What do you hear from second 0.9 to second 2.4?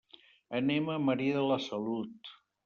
a Maria de la Salut.